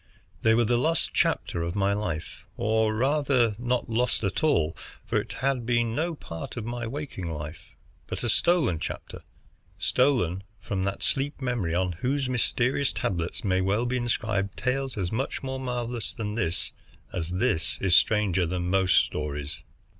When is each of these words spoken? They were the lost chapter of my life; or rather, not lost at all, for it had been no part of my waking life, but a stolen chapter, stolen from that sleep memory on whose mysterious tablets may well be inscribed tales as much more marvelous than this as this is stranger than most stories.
They 0.41 0.55
were 0.55 0.65
the 0.65 0.79
lost 0.79 1.11
chapter 1.13 1.61
of 1.61 1.75
my 1.75 1.93
life; 1.93 2.47
or 2.57 2.91
rather, 2.95 3.55
not 3.59 3.87
lost 3.87 4.23
at 4.23 4.43
all, 4.43 4.75
for 5.05 5.19
it 5.21 5.33
had 5.33 5.63
been 5.63 5.93
no 5.93 6.15
part 6.15 6.57
of 6.57 6.65
my 6.65 6.87
waking 6.87 7.31
life, 7.31 7.75
but 8.07 8.23
a 8.23 8.29
stolen 8.29 8.79
chapter, 8.79 9.21
stolen 9.77 10.41
from 10.59 10.85
that 10.85 11.03
sleep 11.03 11.39
memory 11.39 11.75
on 11.75 11.91
whose 11.91 12.27
mysterious 12.27 12.91
tablets 12.91 13.43
may 13.43 13.61
well 13.61 13.85
be 13.85 13.97
inscribed 13.97 14.57
tales 14.57 14.97
as 14.97 15.11
much 15.11 15.43
more 15.43 15.59
marvelous 15.59 16.15
than 16.15 16.33
this 16.33 16.71
as 17.13 17.29
this 17.29 17.77
is 17.79 17.95
stranger 17.95 18.47
than 18.47 18.71
most 18.71 18.95
stories. 19.05 19.59